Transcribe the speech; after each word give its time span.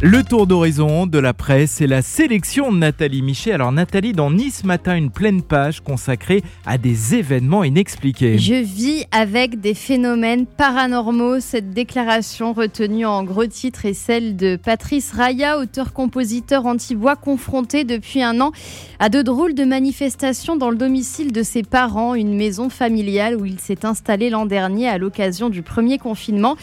Le 0.00 0.22
tour 0.22 0.46
d'horizon 0.46 1.08
de 1.08 1.18
la 1.18 1.34
presse 1.34 1.80
et 1.80 1.88
la 1.88 2.02
sélection 2.02 2.70
de 2.70 2.78
Nathalie 2.78 3.20
Michet. 3.20 3.50
Alors 3.50 3.72
Nathalie, 3.72 4.12
dans 4.12 4.30
Nice 4.30 4.62
Matin, 4.62 4.94
une 4.94 5.10
pleine 5.10 5.42
page 5.42 5.80
consacrée 5.80 6.44
à 6.64 6.78
des 6.78 7.16
événements 7.16 7.64
inexpliqués. 7.64 8.38
Je 8.38 8.54
vis 8.54 9.06
avec 9.10 9.60
des 9.60 9.74
phénomènes 9.74 10.46
paranormaux. 10.46 11.40
Cette 11.40 11.72
déclaration 11.72 12.52
retenue 12.52 13.06
en 13.06 13.24
gros 13.24 13.46
titre 13.46 13.86
est 13.86 13.92
celle 13.92 14.36
de 14.36 14.54
Patrice 14.54 15.10
Raya, 15.10 15.58
auteur-compositeur 15.58 16.66
antibois 16.66 17.16
confronté 17.16 17.82
depuis 17.82 18.22
un 18.22 18.40
an 18.40 18.52
à 19.00 19.08
de 19.08 19.20
drôles 19.20 19.54
de 19.54 19.64
manifestations 19.64 20.54
dans 20.54 20.70
le 20.70 20.76
domicile 20.76 21.32
de 21.32 21.42
ses 21.42 21.64
parents, 21.64 22.14
une 22.14 22.36
maison 22.36 22.68
familiale 22.68 23.34
où 23.34 23.46
il 23.46 23.58
s'est 23.58 23.84
installé 23.84 24.30
l'an 24.30 24.46
dernier 24.46 24.88
à 24.88 24.96
l'occasion 24.96 25.50
du 25.50 25.62
premier 25.62 25.98
confinement. 25.98 26.56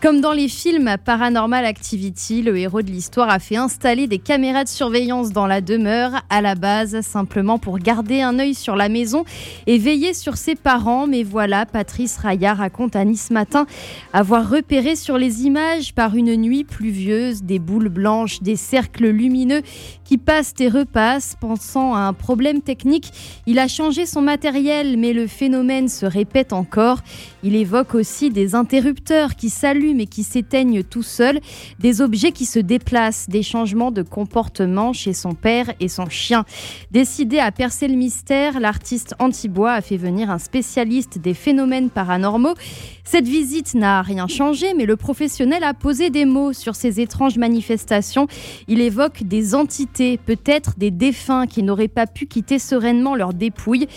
Comme 0.00 0.22
dans 0.22 0.32
les 0.32 0.48
films 0.48 0.96
Paranormal 1.04 1.66
Activity, 1.66 2.40
le 2.40 2.56
héros 2.56 2.79
de 2.82 2.90
l'histoire 2.90 3.28
a 3.28 3.38
fait 3.38 3.56
installer 3.56 4.06
des 4.06 4.18
caméras 4.18 4.64
de 4.64 4.68
surveillance 4.68 5.30
dans 5.30 5.46
la 5.46 5.60
demeure, 5.60 6.22
à 6.30 6.40
la 6.40 6.54
base 6.54 7.00
simplement 7.02 7.58
pour 7.58 7.78
garder 7.78 8.22
un 8.22 8.38
œil 8.38 8.54
sur 8.54 8.76
la 8.76 8.88
maison 8.88 9.24
et 9.66 9.76
veiller 9.78 10.14
sur 10.14 10.36
ses 10.36 10.54
parents. 10.54 11.06
Mais 11.06 11.22
voilà, 11.22 11.66
Patrice 11.66 12.16
Raya 12.16 12.54
raconte 12.54 12.96
à 12.96 13.04
Nice 13.04 13.30
Matin 13.30 13.66
avoir 14.12 14.48
repéré 14.48 14.96
sur 14.96 15.18
les 15.18 15.42
images 15.42 15.94
par 15.94 16.14
une 16.14 16.34
nuit 16.36 16.64
pluvieuse 16.64 17.42
des 17.42 17.58
boules 17.58 17.88
blanches, 17.88 18.42
des 18.42 18.56
cercles 18.56 19.08
lumineux 19.08 19.62
qui 20.04 20.18
passent 20.18 20.54
et 20.60 20.68
repassent. 20.68 21.36
Pensant 21.40 21.94
à 21.94 22.00
un 22.00 22.12
problème 22.12 22.62
technique, 22.62 23.12
il 23.46 23.58
a 23.58 23.68
changé 23.68 24.06
son 24.06 24.22
matériel, 24.22 24.96
mais 24.96 25.12
le 25.12 25.26
phénomène 25.26 25.88
se 25.88 26.06
répète 26.06 26.52
encore. 26.52 27.00
Il 27.42 27.54
évoque 27.54 27.94
aussi 27.94 28.30
des 28.30 28.54
interrupteurs 28.54 29.36
qui 29.36 29.50
s'allument 29.50 29.90
mais 29.94 30.06
qui 30.06 30.22
s'éteignent 30.22 30.82
tout 30.82 31.02
seuls, 31.02 31.40
des 31.78 32.00
objets 32.00 32.32
qui 32.32 32.46
se 32.46 32.58
déplacent, 32.70 33.28
des 33.28 33.42
changements 33.42 33.90
de 33.90 34.02
comportement 34.02 34.92
chez 34.92 35.12
son 35.12 35.34
père 35.34 35.72
et 35.80 35.88
son 35.88 36.08
chien. 36.08 36.44
Décidé 36.92 37.40
à 37.40 37.50
percer 37.50 37.88
le 37.88 37.96
mystère, 37.96 38.60
l'artiste 38.60 39.16
Antibois 39.18 39.72
a 39.72 39.80
fait 39.80 39.96
venir 39.96 40.30
un 40.30 40.38
spécialiste 40.38 41.18
des 41.18 41.34
phénomènes 41.34 41.90
paranormaux. 41.90 42.54
Cette 43.02 43.26
visite 43.26 43.74
n'a 43.74 44.02
rien 44.02 44.28
changé, 44.28 44.72
mais 44.76 44.86
le 44.86 44.94
professionnel 44.94 45.64
a 45.64 45.74
posé 45.74 46.10
des 46.10 46.26
mots 46.26 46.52
sur 46.52 46.76
ces 46.76 47.00
étranges 47.00 47.38
manifestations. 47.38 48.28
Il 48.68 48.80
évoque 48.80 49.24
des 49.24 49.56
entités, 49.56 50.16
peut-être 50.16 50.78
des 50.78 50.92
défunts 50.92 51.48
qui 51.48 51.64
n'auraient 51.64 51.88
pas 51.88 52.06
pu 52.06 52.26
quitter 52.26 52.60
sereinement 52.60 53.16
leur 53.16 53.34
dépouille 53.34 53.88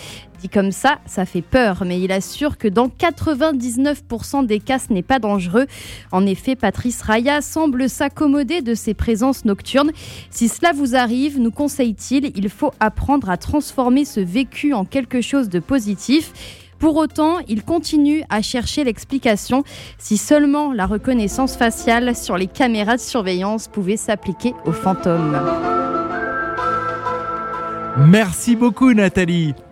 comme 0.48 0.72
ça, 0.72 0.98
ça 1.06 1.24
fait 1.24 1.42
peur, 1.42 1.84
mais 1.84 2.00
il 2.00 2.12
assure 2.12 2.58
que 2.58 2.68
dans 2.68 2.88
99% 2.88 4.46
des 4.46 4.60
cas, 4.60 4.78
ce 4.78 4.92
n'est 4.92 5.02
pas 5.02 5.18
dangereux. 5.18 5.66
En 6.12 6.26
effet, 6.26 6.56
Patrice 6.56 7.02
Raya 7.02 7.40
semble 7.40 7.88
s'accommoder 7.88 8.62
de 8.64 8.74
ces 8.74 8.94
présences 8.94 9.44
nocturnes. 9.44 9.92
Si 10.30 10.48
cela 10.48 10.72
vous 10.72 10.96
arrive, 10.96 11.38
nous 11.38 11.50
conseille-t-il, 11.50 12.32
il 12.34 12.48
faut 12.48 12.72
apprendre 12.80 13.30
à 13.30 13.36
transformer 13.36 14.04
ce 14.04 14.20
vécu 14.20 14.72
en 14.72 14.84
quelque 14.84 15.20
chose 15.20 15.48
de 15.48 15.60
positif. 15.60 16.32
Pour 16.78 16.96
autant, 16.96 17.38
il 17.48 17.62
continue 17.62 18.24
à 18.28 18.42
chercher 18.42 18.84
l'explication 18.84 19.64
si 19.98 20.16
seulement 20.18 20.72
la 20.72 20.86
reconnaissance 20.86 21.56
faciale 21.56 22.16
sur 22.16 22.36
les 22.36 22.46
caméras 22.46 22.96
de 22.96 23.00
surveillance 23.00 23.68
pouvait 23.68 23.96
s'appliquer 23.96 24.54
aux 24.66 24.72
fantômes. 24.72 25.38
Merci 27.96 28.56
beaucoup 28.56 28.92
Nathalie. 28.92 29.54